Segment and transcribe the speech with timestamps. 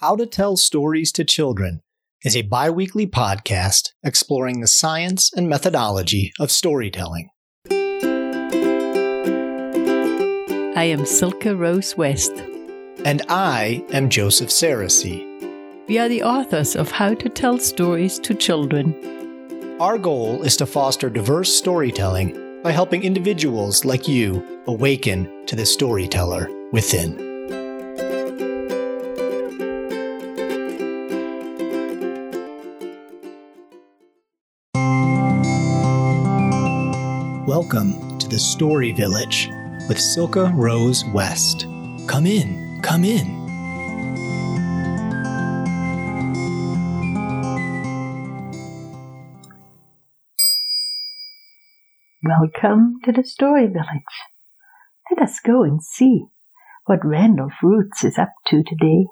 [0.00, 1.80] How to Tell Stories to Children
[2.22, 7.30] is a bi weekly podcast exploring the science and methodology of storytelling.
[10.76, 12.30] I am Silke Rose West.
[13.04, 15.26] And I am Joseph Sarosy.
[15.88, 18.94] We are the authors of How to Tell Stories to Children.
[19.80, 25.66] Our goal is to foster diverse storytelling by helping individuals like you awaken to the
[25.66, 27.27] storyteller within.
[37.48, 39.48] Welcome to the Story Village
[39.88, 41.62] with Silke Rose West.
[42.06, 43.24] Come in, come in.
[52.22, 53.86] Welcome to the Story Village.
[55.10, 56.26] Let us go and see
[56.84, 59.06] what Randolph Roots is up to today.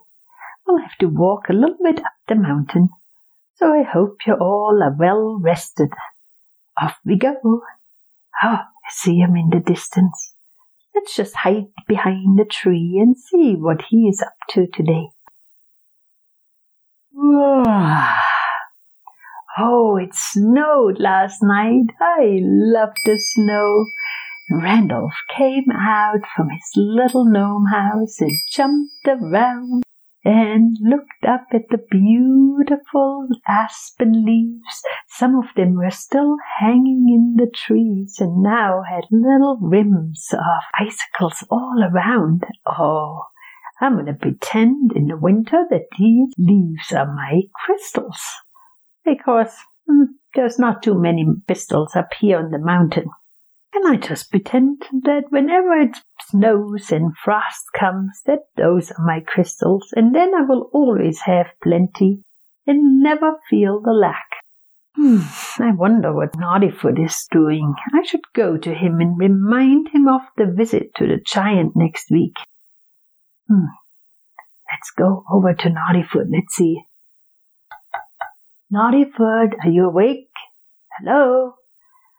[0.66, 2.90] We'll have to walk a little bit up the mountain,
[3.54, 5.88] so I hope you all are well rested.
[6.79, 7.62] Off we go.
[8.42, 10.34] Oh, I see him in the distance.
[10.95, 15.09] Let's just hide behind the tree and see what he is up to today.
[19.59, 21.87] Oh, it snowed last night.
[21.98, 23.87] I love the snow.
[24.51, 29.82] Randolph came out from his little gnome house and jumped around
[30.27, 34.82] and looked up at the beautiful aspen leaves.
[35.07, 40.65] Some of them were still hanging in the trees and now had little rims of
[40.74, 42.43] icicles all around.
[42.66, 43.23] Oh,
[43.80, 48.21] I'm going to pretend in the winter that these leaves are my crystals.
[49.04, 49.54] Because
[49.87, 53.10] hmm, there's not too many crystals up here on the mountain.
[53.77, 55.99] And I just pretend that whenever it
[56.30, 61.49] snows and frost comes, that those are my crystals, and then I will always have
[61.63, 62.23] plenty
[62.66, 64.25] and never feel the lack.
[64.94, 65.19] Hmm,
[65.62, 67.75] I wonder what Naughtyfoot is doing.
[67.92, 72.10] I should go to him and remind him of the visit to the giant next
[72.10, 72.36] week.
[73.47, 73.66] Hmm.
[74.72, 76.31] Let's go over to Naughtyfoot.
[76.32, 76.82] Let's see.
[78.72, 80.31] Naughtyfoot, are you awake?
[80.98, 81.56] Hello?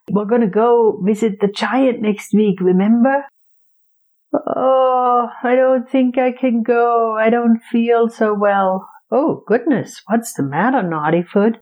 [0.09, 3.25] We're going to go visit the giant next week, remember?
[4.33, 7.17] Oh, I don't think I can go.
[7.17, 8.87] I don't feel so well.
[9.11, 11.55] Oh, goodness, what's the matter, Naughtyfoot?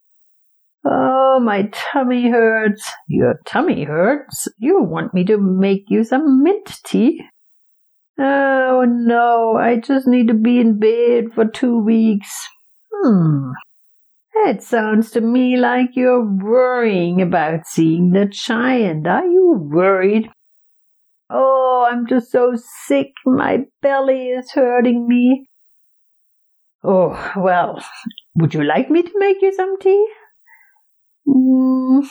[0.83, 2.87] Oh, my tummy hurts.
[3.07, 4.47] Your tummy hurts?
[4.59, 7.21] You want me to make you some mint tea?
[8.19, 12.47] Oh, no, I just need to be in bed for two weeks.
[12.93, 13.51] Hmm,
[14.35, 19.07] it sounds to me like you're worrying about seeing the giant.
[19.07, 20.29] Are you worried?
[21.29, 22.53] Oh, I'm just so
[22.85, 23.11] sick.
[23.25, 25.47] My belly is hurting me.
[26.83, 27.83] Oh, well,
[28.35, 30.07] would you like me to make you some tea?
[31.27, 32.05] Mm,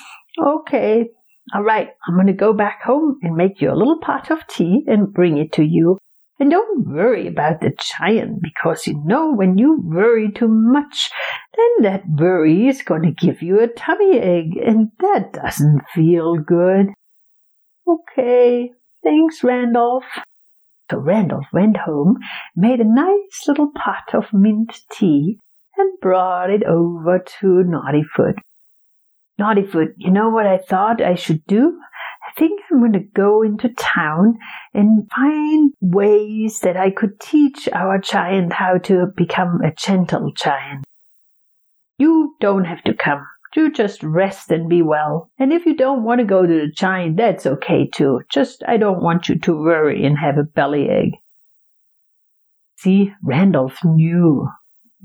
[0.44, 1.10] okay.
[1.54, 4.46] All right, I'm going to go back home and make you a little pot of
[4.48, 5.98] tea and bring it to you.
[6.38, 11.10] And don't worry about the giant because you know when you worry too much,
[11.56, 16.34] then that worry is going to give you a tummy ache and that doesn't feel
[16.34, 16.88] good.
[17.86, 18.72] Okay,
[19.04, 20.04] thanks, Randolph.
[20.90, 22.18] So Randolph went home,
[22.56, 25.38] made a nice little pot of mint tea,
[25.76, 28.34] and brought it over to Naughtyfoot.
[29.40, 31.80] Naughtyfoot, you know what I thought I should do?
[32.36, 34.38] Think I'm going to go into town
[34.72, 40.84] and find ways that I could teach our giant how to become a gentle giant.
[41.98, 43.24] You don't have to come.
[43.54, 45.30] You just rest and be well.
[45.38, 48.22] And if you don't want to go to the giant, that's okay too.
[48.28, 51.14] Just I don't want you to worry and have a bellyache.
[52.78, 54.48] See, Randolph knew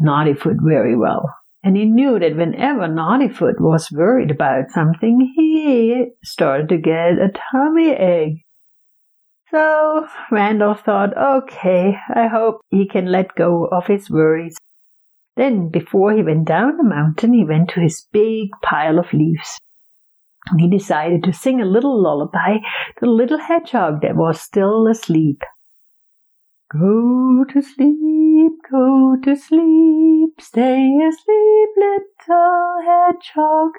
[0.01, 1.29] Naughtyfoot very well.
[1.63, 7.31] And he knew that whenever Naughtyfoot was worried about something, he started to get a
[7.51, 8.45] tummy ache.
[9.51, 14.55] So Randolph thought, okay, I hope he can let go of his worries.
[15.35, 19.57] Then, before he went down the mountain, he went to his big pile of leaves.
[20.49, 24.87] And he decided to sing a little lullaby to the little hedgehog that was still
[24.87, 25.41] asleep.
[26.71, 33.71] Go to sleep, go to sleep, stay asleep, little hedgehog.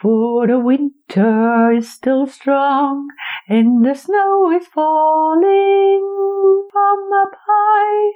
[0.00, 3.08] For the winter is still strong,
[3.48, 8.12] and the snow is falling from up high.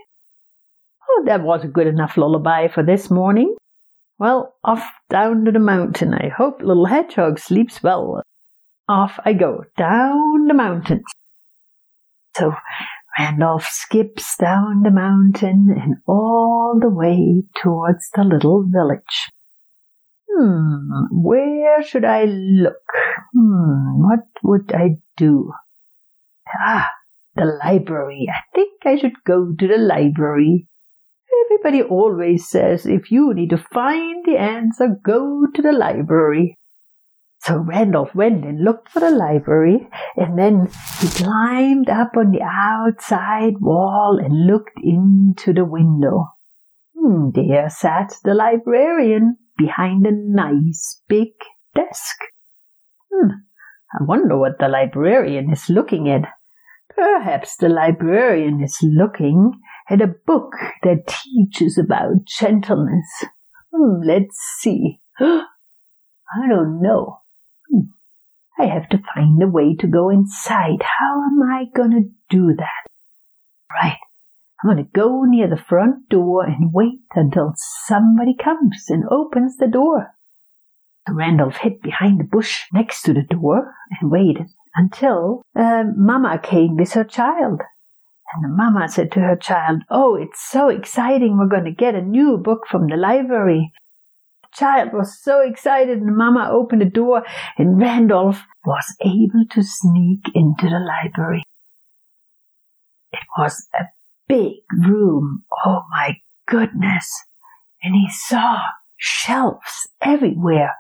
[1.09, 3.57] Oh, that was a good enough lullaby for this morning.
[4.21, 6.15] Well, off down to the mountain.
[6.15, 8.23] I hope little hedgehog sleeps well.
[8.89, 11.03] Off I go, down the mountain.
[12.37, 12.55] So
[13.19, 19.31] Randolph skips down the mountain and all the way towards the little village.
[20.31, 22.87] Hmm, where should I look?
[23.35, 25.53] Hmm, what would I do?
[26.65, 26.89] Ah,
[27.35, 28.29] the library.
[28.33, 30.69] I think I should go to the library.
[31.45, 36.57] Everybody always says if you need to find the answer, go to the library.
[37.43, 40.69] So Randolph went and looked for the library, and then
[41.01, 46.27] he climbed up on the outside wall and looked into the window.
[46.95, 51.29] Hmm, there sat the librarian behind a nice big
[51.75, 52.17] desk.
[53.11, 53.31] Hmm,
[53.99, 56.29] I wonder what the librarian is looking at.
[56.95, 59.53] Perhaps the librarian is looking
[59.89, 60.53] at a book
[60.83, 63.25] that teaches about gentleness.
[63.75, 65.01] Hmm, let's see.
[65.21, 67.21] I don't know.
[68.61, 70.83] I have to find a way to go inside.
[70.83, 72.91] How am I going to do that?
[73.73, 73.97] Right.
[74.63, 77.55] I'm going to go near the front door and wait until
[77.87, 80.15] somebody comes and opens the door.
[81.09, 86.39] So Randolph hid behind the bush next to the door and waited until uh, Mama
[86.43, 87.63] came with her child.
[88.35, 91.39] And the mama said to her child, Oh, it's so exciting.
[91.39, 93.73] We're going to get a new book from the library
[94.53, 97.23] child was so excited and Mama opened the door
[97.59, 101.43] and Randolph was able to sneak into the library.
[103.13, 103.85] It was a
[104.29, 105.45] big room.
[105.65, 106.17] Oh my
[106.47, 107.25] goodness.
[107.83, 108.59] And he saw
[108.97, 110.75] shelves everywhere.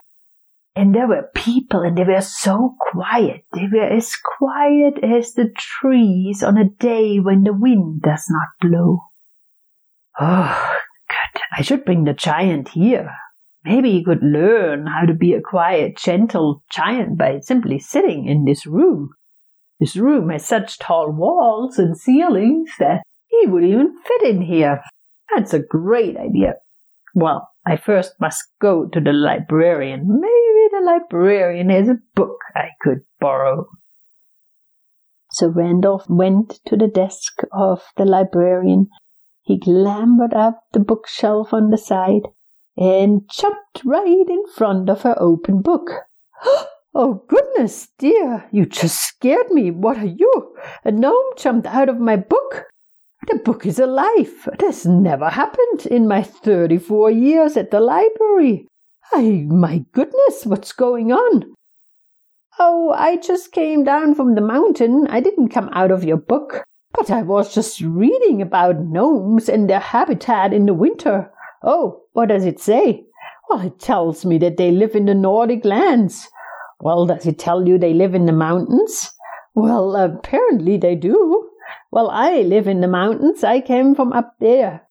[0.76, 3.44] And there were people and they were so quiet.
[3.52, 8.48] They were as quiet as the trees on a day when the wind does not
[8.60, 9.00] blow.
[10.20, 10.76] Oh,
[11.08, 11.42] good.
[11.58, 13.10] I should bring the giant here.
[13.64, 18.44] Maybe he could learn how to be a quiet, gentle giant by simply sitting in
[18.44, 19.10] this room.
[19.78, 24.80] This room has such tall walls and ceilings that he would even fit in here.
[25.34, 26.54] That's a great idea.
[27.14, 30.06] Well, I first must go to the librarian.
[30.08, 33.66] Maybe the librarian has a book I could borrow.
[35.32, 38.88] So Randolph went to the desk of the librarian.
[39.42, 42.28] He clambered up the bookshelf on the side
[42.80, 45.90] and jumped right in front of her open book.
[46.92, 49.70] Oh, goodness, dear, you just scared me.
[49.70, 50.56] What are you?
[50.84, 52.64] A gnome jumped out of my book.
[53.28, 54.48] The book is alive.
[54.52, 58.66] It has never happened in my 34 years at the library.
[59.12, 61.54] I, my goodness, what's going on?
[62.58, 65.06] Oh, I just came down from the mountain.
[65.10, 66.64] I didn't come out of your book.
[66.92, 71.30] But I was just reading about gnomes and their habitat in the winter.
[71.62, 73.04] Oh, what does it say?
[73.48, 76.28] Well, it tells me that they live in the Nordic lands.
[76.80, 79.10] Well, does it tell you they live in the mountains?
[79.54, 81.50] Well, apparently they do.
[81.90, 83.44] Well, I live in the mountains.
[83.44, 84.82] I came from up there.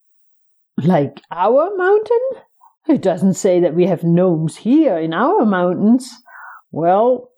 [0.78, 2.44] Like our mountain?
[2.88, 6.12] It doesn't say that we have gnomes here in our mountains.
[6.72, 7.32] Well,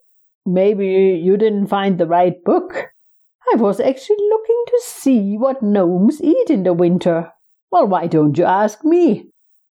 [0.45, 0.87] maybe
[1.23, 2.91] you didn't find the right book.
[3.53, 7.31] I was actually looking to see what gnomes eat in the winter.
[7.71, 9.29] Well, why don't you ask me?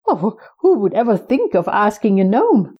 [0.06, 2.76] Oh, who would ever think of asking a gnome?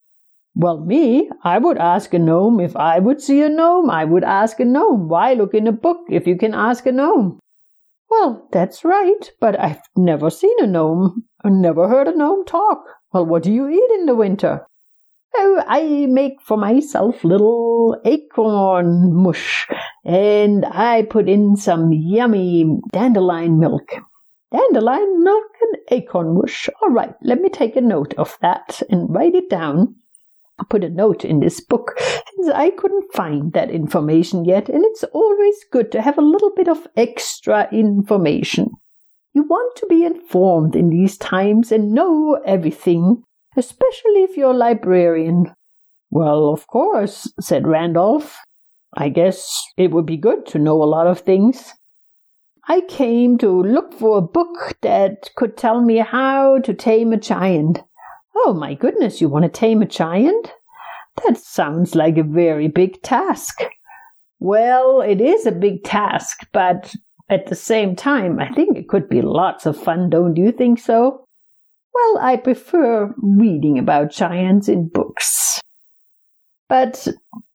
[0.55, 2.61] Well, me, I would ask a gnome.
[2.61, 5.09] If I would see a gnome, I would ask a gnome.
[5.09, 7.41] Why look in a book if you can ask a gnome?
[8.11, 11.25] Well, that's right, but I've never seen a gnome.
[11.45, 12.85] I never heard a gnome talk.
[13.13, 14.67] Well, what do you eat in the winter?
[15.37, 19.67] Oh, I make for myself little acorn mush,
[20.05, 23.91] and I put in some yummy dandelion milk.
[24.53, 26.69] Dandelion milk and acorn mush.
[26.83, 29.97] All right, let me take a note of that and write it down.
[30.59, 34.85] I put a note in this book since I couldn't find that information yet, and
[34.85, 38.71] it's always good to have a little bit of extra information.
[39.35, 43.23] You want to be informed in these times and know everything,
[43.57, 45.53] especially if you're a librarian.
[46.11, 48.39] Well, of course, said Randolph.
[48.97, 51.75] I guess it would be good to know a lot of things.
[52.69, 57.17] I came to look for a book that could tell me how to tame a
[57.17, 57.81] giant.
[58.35, 60.53] Oh my goodness, you want to tame a giant?
[61.25, 63.61] That sounds like a very big task.
[64.41, 66.93] Well, it is a big task, but
[67.31, 70.81] at the same time, I think it could be lots of fun, don't you think
[70.81, 71.25] so?
[71.95, 75.61] Well, I prefer reading about giants in books.
[76.69, 77.07] But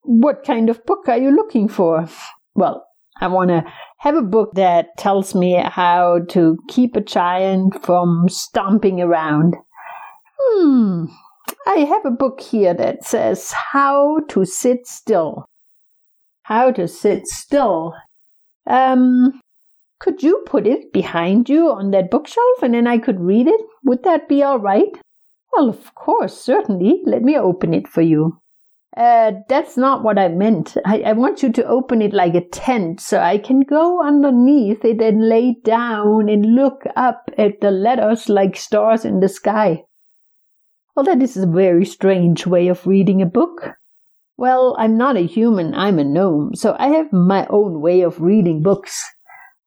[0.04, 2.08] what kind of book are you looking for?
[2.56, 2.88] Well,
[3.22, 3.64] I want to
[4.00, 9.56] have a book that tells me how to keep a giant from stomping around.
[10.40, 11.06] Hmm,
[11.68, 15.46] I have a book here that says how to sit still.
[16.44, 17.94] How to sit still.
[18.66, 19.40] Um,
[20.00, 23.62] Could you put it behind you on that bookshelf and then I could read it?
[23.86, 24.90] Would that be all right?
[25.54, 27.04] Well, of course, certainly.
[27.06, 28.41] Let me open it for you.
[28.98, 30.76] Uh, that's not what I meant.
[30.86, 34.84] I, I want you to open it like a tent so I can go underneath
[34.84, 39.84] it and lay down and look up at the letters like stars in the sky.
[40.96, 43.76] Well, that is a very strange way of reading a book.
[44.36, 48.20] Well, I'm not a human, I'm a gnome, so I have my own way of
[48.20, 49.02] reading books.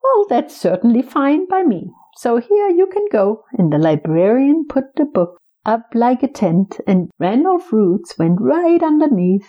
[0.03, 1.91] Well, that's certainly fine by me.
[2.17, 3.45] So here you can go.
[3.53, 8.83] And the librarian put the book up like a tent, and Randolph Roots went right
[8.83, 9.49] underneath.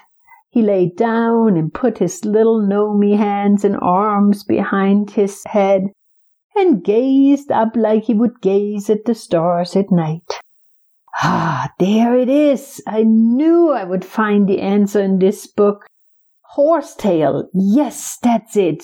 [0.50, 5.92] He lay down and put his little gnomy hands and arms behind his head
[6.56, 10.40] and gazed up like he would gaze at the stars at night.
[11.22, 12.82] Ah, there it is!
[12.88, 15.86] I knew I would find the answer in this book.
[16.42, 18.84] Horsetail, yes, that's it.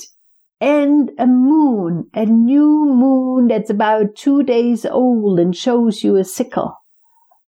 [0.59, 6.23] And a moon, a new moon that's about two days old and shows you a
[6.23, 6.80] sickle.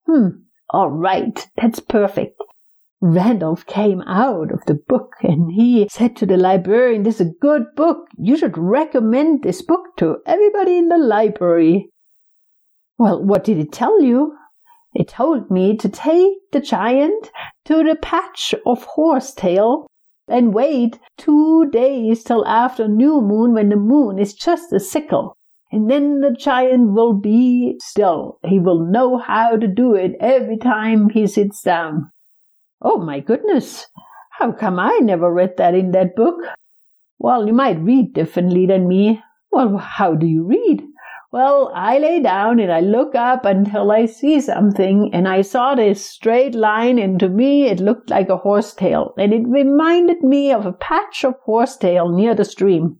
[0.07, 0.29] Hmm,
[0.71, 2.41] all right, that's perfect.
[3.01, 7.35] Randolph came out of the book and he said to the librarian, This is a
[7.41, 8.07] good book.
[8.17, 11.91] You should recommend this book to everybody in the library.
[12.99, 14.37] Well, what did it tell you?
[14.95, 17.31] It told me to take the giant
[17.65, 19.89] to the patch of horsetail
[20.29, 25.37] and wait two days till after new moon when the moon is just a sickle.
[25.73, 28.39] And then the giant will be still.
[28.45, 32.13] He will know how to do it every time he sits down.
[32.83, 33.87] Oh my goodness!
[34.39, 36.37] How come I never read that in that book?
[37.19, 39.23] Well, you might read differently than me.
[39.51, 40.83] Well, how do you read?
[41.31, 45.75] Well, I lay down and I look up until I see something, and I saw
[45.75, 50.53] this straight line, and to me it looked like a horsetail, and it reminded me
[50.53, 52.99] of a patch of horsetail near the stream.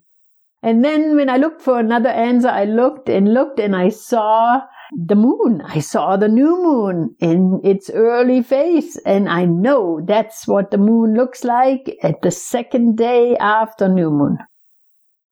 [0.63, 4.61] And then when I looked for another answer, I looked and looked and I saw
[4.93, 5.61] the moon.
[5.65, 8.97] I saw the new moon in its early phase.
[9.05, 14.11] And I know that's what the moon looks like at the second day after new
[14.11, 14.39] moon.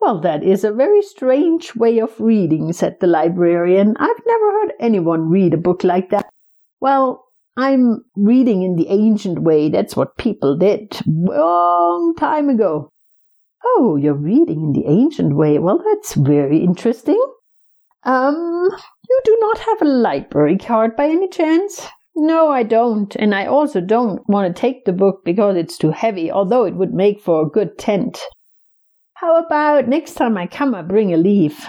[0.01, 3.97] Well, that is a very strange way of reading, said the librarian.
[3.99, 6.27] I've never heard anyone read a book like that.
[6.81, 9.69] Well, I'm reading in the ancient way.
[9.69, 12.91] That's what people did long time ago.
[13.65, 15.59] Oh, you're reading in the ancient way.
[15.59, 17.21] Well, that's very interesting.
[18.05, 18.69] Um,
[19.09, 21.87] you do not have a library card by any chance?
[22.17, 25.91] No, I don't, and I also don't want to take the book because it's too
[25.91, 28.21] heavy, although it would make for a good tent.
[29.15, 31.67] How about next time I come, I bring a leaf?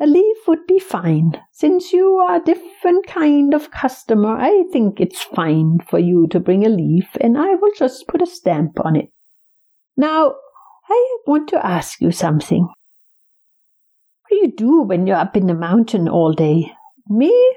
[0.00, 1.40] A leaf would be fine.
[1.52, 6.40] Since you are a different kind of customer, I think it's fine for you to
[6.40, 9.10] bring a leaf, and I will just put a stamp on it.
[9.96, 10.34] Now,
[10.88, 12.62] I want to ask you something.
[12.64, 16.72] What do you do when you're up in the mountain all day?
[17.08, 17.56] Me?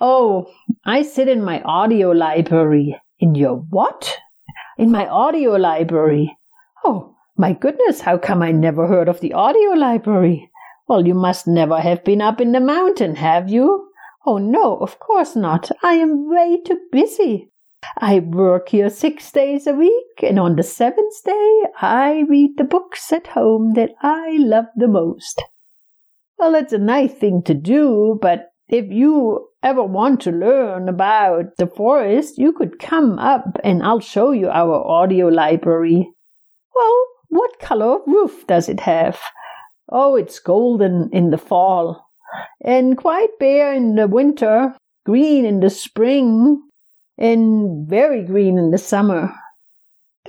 [0.00, 0.46] Oh,
[0.84, 3.00] I sit in my audio library.
[3.18, 4.16] In your what?
[4.76, 6.36] In my audio library.
[6.84, 10.50] Oh, my goodness, how come I never heard of the audio library?
[10.88, 13.90] Well, you must never have been up in the mountain, have you?
[14.26, 15.70] Oh, no, of course not.
[15.82, 17.50] I am way too busy.
[17.96, 22.64] I work here six days a week, and on the seventh day I read the
[22.64, 25.42] books at home that I love the most.
[26.38, 31.56] Well, it's a nice thing to do, but if you ever want to learn about
[31.56, 36.10] the forest, you could come up and I'll show you our audio library.
[36.74, 39.18] Well, what color roof does it have?
[39.90, 42.06] Oh, it's golden in the fall,
[42.62, 46.62] and quite bare in the winter, green in the spring,
[47.18, 49.34] and very green in the summer.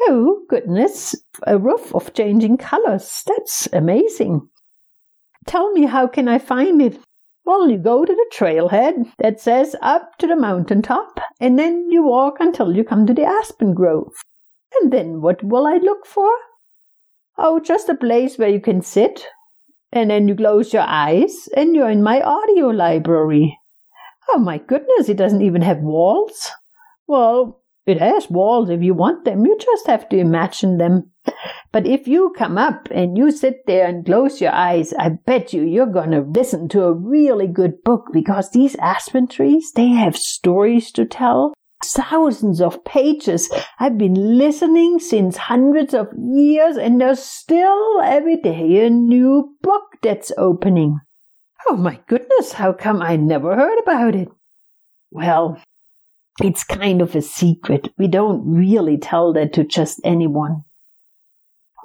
[0.01, 1.15] Oh, goodness,
[1.46, 3.24] a roof of changing colors.
[3.27, 4.50] That's amazing.
[5.46, 7.00] Tell me, how can I find it?
[7.46, 11.89] Well, you go to the trailhead that says up to the mountain top, and then
[11.89, 14.13] you walk until you come to the aspen grove.
[14.79, 16.29] And then what will I look for?
[17.38, 19.25] Oh, just a place where you can sit.
[19.91, 23.58] And then you close your eyes, and you're in my audio library.
[24.29, 26.51] Oh my goodness, it doesn't even have walls.
[27.09, 29.43] Well, it has walls if you want them.
[29.43, 31.09] You just have to imagine them.
[31.71, 35.51] But if you come up and you sit there and close your eyes, I bet
[35.51, 39.87] you you're going to listen to a really good book because these aspen trees, they
[39.87, 41.55] have stories to tell.
[41.83, 43.49] Thousands of pages.
[43.79, 49.85] I've been listening since hundreds of years and there's still every day a new book
[50.03, 50.99] that's opening.
[51.67, 54.27] Oh my goodness, how come I never heard about it?
[55.09, 55.59] Well,
[56.41, 57.89] it's kind of a secret.
[57.98, 60.63] We don't really tell that to just anyone.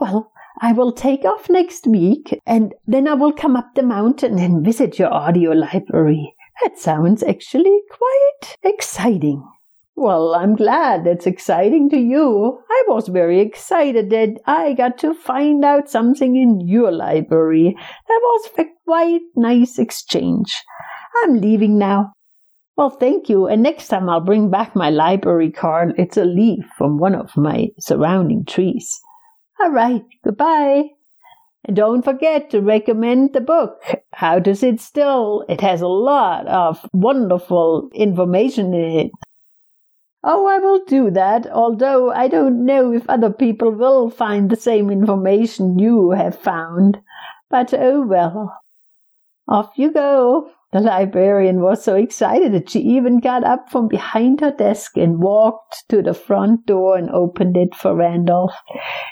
[0.00, 4.38] Well, I will take off next week and then I will come up the mountain
[4.38, 6.34] and visit your audio library.
[6.62, 9.42] That sounds actually quite exciting.
[9.96, 12.58] Well, I'm glad that's exciting to you.
[12.68, 17.76] I was very excited that I got to find out something in your library.
[17.76, 20.52] That was a quite nice exchange.
[21.22, 22.12] I'm leaving now.
[22.76, 23.46] Well, thank you.
[23.46, 25.94] And next time I'll bring back my library card.
[25.96, 29.00] It's a leaf from one of my surrounding trees.
[29.60, 30.04] All right.
[30.24, 30.90] Goodbye.
[31.64, 33.80] And don't forget to recommend the book,
[34.12, 35.46] How to Sit Still.
[35.48, 39.12] It has a lot of wonderful information in it.
[40.22, 44.56] Oh, I will do that, although I don't know if other people will find the
[44.56, 46.98] same information you have found.
[47.50, 48.58] But oh well.
[49.48, 50.50] Off you go.
[50.74, 55.22] The librarian was so excited that she even got up from behind her desk and
[55.22, 58.56] walked to the front door and opened it for Randolph.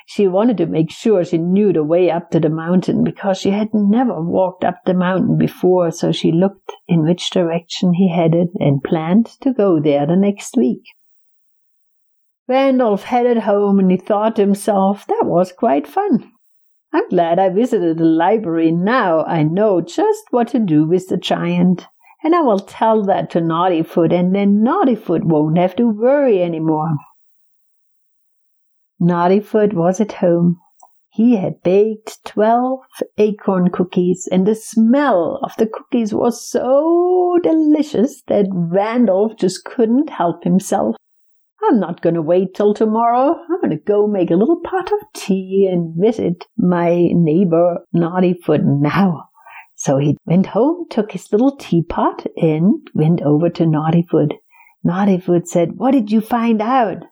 [0.06, 3.50] She wanted to make sure she knew the way up to the mountain because she
[3.50, 8.48] had never walked up the mountain before, so she looked in which direction he headed
[8.58, 10.82] and planned to go there the next week.
[12.48, 16.31] Randolph headed home and he thought to himself, that was quite fun.
[16.92, 18.70] I'm glad I visited the library.
[18.70, 21.86] Now I know just what to do with the giant.
[22.24, 26.60] And I will tell that to Naughtyfoot, and then Naughtyfoot won't have to worry any
[26.60, 26.90] more.
[29.00, 30.60] Naughtyfoot was at home.
[31.10, 32.78] He had baked twelve
[33.18, 40.08] acorn cookies, and the smell of the cookies was so delicious that Randolph just couldn't
[40.08, 40.94] help himself.
[41.64, 43.36] I'm not going to wait till tomorrow.
[43.48, 48.64] I'm going to go make a little pot of tea and visit my neighbor Naughtyfoot
[48.64, 49.28] now.
[49.76, 54.32] So he went home, took his little teapot, and went over to Naughtyfoot.
[54.84, 57.04] Naughtyfoot said, What did you find out?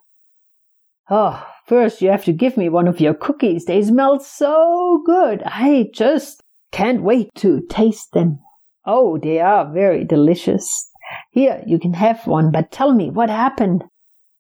[1.08, 3.64] Oh, first you have to give me one of your cookies.
[3.64, 5.42] They smell so good.
[5.44, 6.42] I just
[6.72, 8.40] can't wait to taste them.
[8.84, 10.90] Oh, they are very delicious.
[11.30, 13.84] Here, you can have one, but tell me what happened.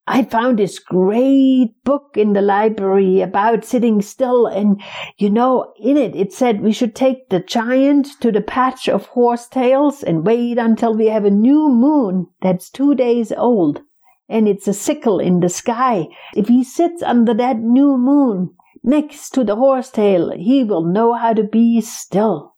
[0.06, 4.46] I found this great book in the library about sitting still.
[4.46, 4.82] And,
[5.18, 9.06] you know, in it, it said we should take the giant to the patch of
[9.06, 13.82] horsetails and wait until we have a new moon that's two days old.
[14.28, 16.06] And it's a sickle in the sky.
[16.34, 21.34] If he sits under that new moon next to the horsetail, he will know how
[21.34, 22.56] to be still.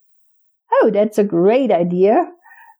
[0.80, 2.30] Oh, that's a great idea.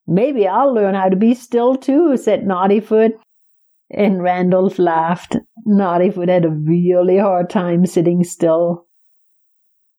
[0.07, 3.12] Maybe I'll learn how to be still too, said Naughtyfoot.
[3.92, 5.37] And Randolph laughed.
[5.68, 8.87] Naughtyfoot had a really hard time sitting still.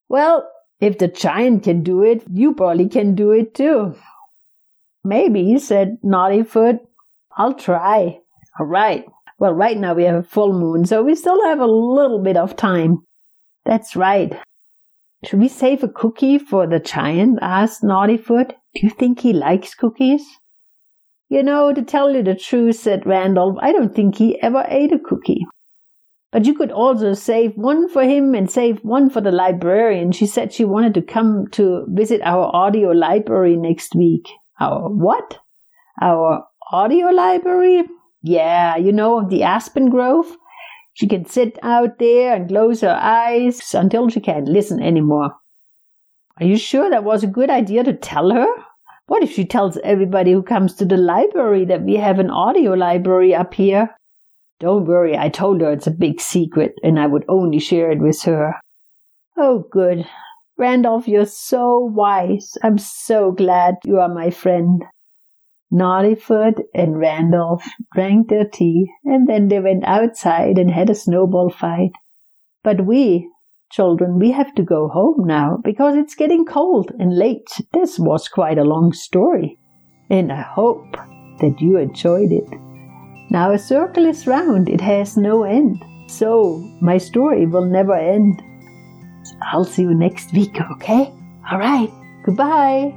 [0.10, 3.96] Well, if the giant can do it, you probably can do it too.
[5.04, 6.80] Maybe, said Naughtyfoot.
[7.38, 8.20] I'll try.
[8.60, 9.06] All right.
[9.40, 12.38] Well, right now we have a full moon, so we still have a little bit
[12.38, 13.00] of time.
[13.66, 14.38] That's right.
[15.26, 17.40] Should we save a cookie for the giant?
[17.42, 18.50] asked Naughtyfoot.
[18.50, 20.26] Do you think he likes cookies?
[21.34, 24.92] You know, to tell you the truth, said Randolph, I don't think he ever ate
[24.92, 25.48] a cookie.
[26.32, 30.12] But you could also save one for him and save one for the librarian.
[30.12, 34.30] She said she wanted to come to visit our audio library next week.
[34.60, 35.40] Our what?
[36.00, 37.82] Our audio library?
[38.22, 40.38] Yeah, you know, the Aspen Grove.
[40.94, 45.32] She can sit out there and close her eyes until she can't listen anymore.
[46.40, 48.48] Are you sure that was a good idea to tell her?
[49.08, 52.74] What if she tells everybody who comes to the library that we have an audio
[52.74, 53.90] library up here?
[54.60, 58.00] Don't worry, I told her it's a big secret and I would only share it
[58.00, 58.54] with her.
[59.38, 60.08] Oh, good.
[60.58, 62.58] Randolph, you're so wise.
[62.64, 64.84] I'm so glad you are my friend.
[65.74, 71.50] Naughtyfoot and Randolph drank their tea and then they went outside and had a snowball
[71.50, 71.92] fight.
[72.64, 73.28] But we,
[73.74, 77.50] Children, we have to go home now because it's getting cold and late.
[77.72, 79.58] This was quite a long story,
[80.12, 80.92] and I hope
[81.40, 82.48] that you enjoyed it.
[83.32, 85.84] Now a circle is round, it has no end.
[86.08, 88.44] So my story will never end.
[89.42, 91.12] I'll see you next week, okay?
[91.52, 91.90] Alright,
[92.28, 92.94] goodbye.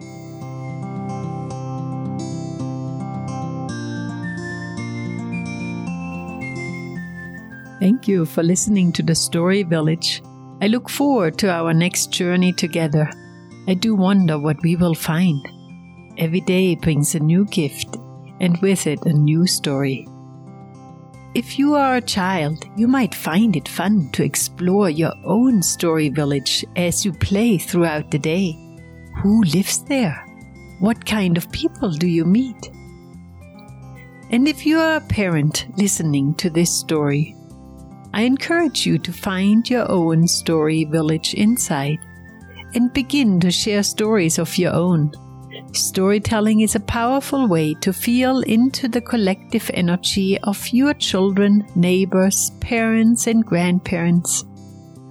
[7.81, 10.21] Thank you for listening to the Story Village.
[10.59, 13.11] I look forward to our next journey together.
[13.69, 15.47] I do wonder what we will find.
[16.17, 17.97] Every day brings a new gift,
[18.41, 20.09] and with it a new story.
[21.35, 26.09] If you are a child, you might find it fun to explore your own story
[26.09, 28.57] village as you play throughout the day.
[29.23, 30.25] Who lives there?
[30.81, 32.71] What kind of people do you meet?
[34.31, 37.36] And if you are a parent listening to this story,
[38.13, 41.99] I encourage you to find your own story village inside
[42.75, 45.13] and begin to share stories of your own.
[45.73, 52.51] Storytelling is a powerful way to feel into the collective energy of your children, neighbors,
[52.61, 54.45] parents, and grandparents.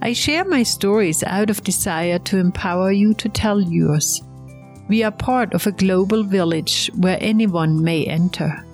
[0.01, 4.21] I share my stories out of desire to empower you to tell yours.
[4.88, 8.64] We are part of a global village where anyone may enter.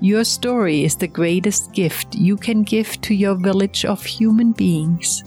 [0.00, 5.24] Your story is the greatest gift you can give to your village of human beings.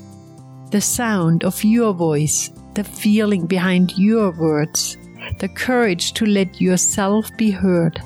[0.71, 4.97] The sound of your voice, the feeling behind your words,
[5.39, 8.01] the courage to let yourself be heard.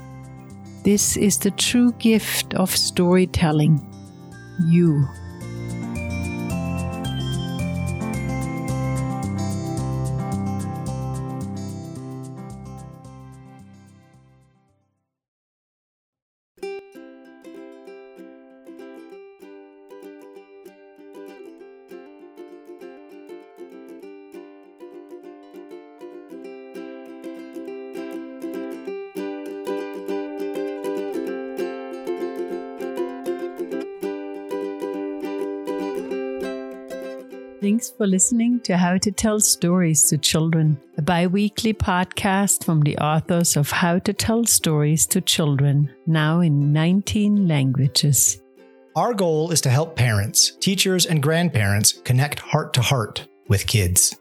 [0.83, 3.79] This is the true gift of storytelling.
[4.67, 5.07] You.
[38.05, 42.95] For listening to How to Tell Stories to Children, a bi weekly podcast from the
[42.99, 48.39] authors of How to Tell Stories to Children, now in 19 languages.
[48.95, 54.15] Our goal is to help parents, teachers, and grandparents connect heart to heart with kids.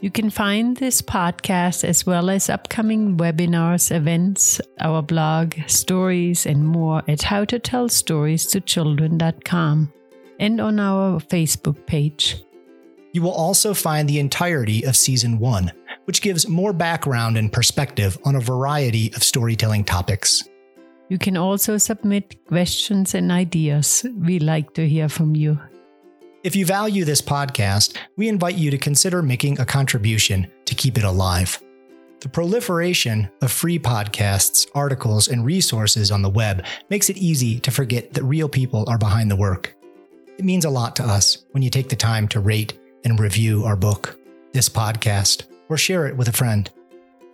[0.00, 6.66] You can find this podcast as well as upcoming webinars, events, our blog, stories, and
[6.66, 9.92] more at howtotellstoriestochildren.com
[10.40, 12.42] and on our Facebook page.
[13.16, 15.72] You will also find the entirety of Season 1,
[16.04, 20.46] which gives more background and perspective on a variety of storytelling topics.
[21.08, 24.04] You can also submit questions and ideas.
[24.18, 25.58] We like to hear from you.
[26.44, 30.98] If you value this podcast, we invite you to consider making a contribution to keep
[30.98, 31.58] it alive.
[32.20, 37.70] The proliferation of free podcasts, articles, and resources on the web makes it easy to
[37.70, 39.74] forget that real people are behind the work.
[40.36, 43.64] It means a lot to us when you take the time to rate and review
[43.64, 44.18] our book,
[44.52, 46.68] this podcast, or share it with a friend.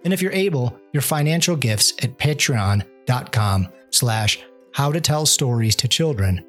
[0.04, 4.38] And if you're able, your financial gifts at patreon.com slash
[4.72, 6.44] how to tell stories to children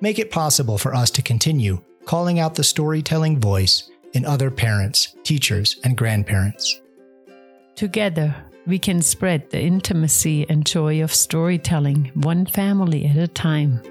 [0.00, 5.14] make it possible for us to continue calling out the storytelling voice in other parents,
[5.24, 6.80] teachers, and grandparents.
[7.74, 8.34] Together,
[8.66, 13.82] we can spread the intimacy and joy of storytelling one family at a time.